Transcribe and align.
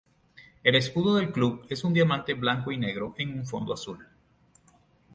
El 0.63 0.73
escudo 0.73 1.17
del 1.17 1.31
club 1.31 1.67
es 1.69 1.83
un 1.83 1.93
diamante 1.93 2.33
blanco 2.33 2.71
y 2.71 2.77
negro 2.79 3.13
en 3.19 3.37
un 3.37 3.45
fondo 3.45 3.71
azul. 3.71 4.03